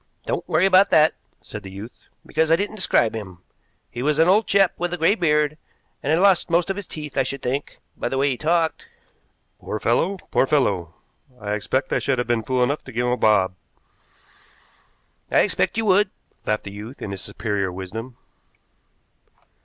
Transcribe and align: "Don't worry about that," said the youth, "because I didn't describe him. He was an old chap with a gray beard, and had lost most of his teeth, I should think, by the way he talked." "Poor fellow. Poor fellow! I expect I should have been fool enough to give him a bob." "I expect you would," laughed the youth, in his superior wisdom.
"Don't 0.25 0.49
worry 0.49 0.65
about 0.65 0.89
that," 0.89 1.13
said 1.43 1.61
the 1.61 1.69
youth, 1.69 2.09
"because 2.25 2.49
I 2.49 2.55
didn't 2.55 2.75
describe 2.77 3.13
him. 3.15 3.43
He 3.91 4.01
was 4.01 4.17
an 4.17 4.27
old 4.27 4.47
chap 4.47 4.73
with 4.79 4.91
a 4.95 4.97
gray 4.97 5.13
beard, 5.13 5.59
and 6.01 6.09
had 6.09 6.17
lost 6.19 6.49
most 6.49 6.71
of 6.71 6.75
his 6.75 6.87
teeth, 6.87 7.19
I 7.19 7.21
should 7.21 7.43
think, 7.43 7.77
by 7.95 8.09
the 8.09 8.17
way 8.17 8.31
he 8.31 8.35
talked." 8.35 8.87
"Poor 9.59 9.79
fellow. 9.79 10.17
Poor 10.31 10.47
fellow! 10.47 10.95
I 11.39 11.51
expect 11.53 11.93
I 11.93 11.99
should 11.99 12.17
have 12.17 12.25
been 12.27 12.41
fool 12.41 12.63
enough 12.63 12.83
to 12.85 12.91
give 12.91 13.05
him 13.05 13.11
a 13.11 13.15
bob." 13.15 13.53
"I 15.29 15.41
expect 15.41 15.77
you 15.77 15.85
would," 15.85 16.09
laughed 16.47 16.63
the 16.63 16.71
youth, 16.71 16.99
in 16.99 17.11
his 17.11 17.21
superior 17.21 17.71
wisdom. 17.71 18.17